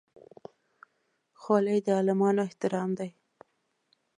[1.41, 3.09] خولۍ د عالمانو احترام دی.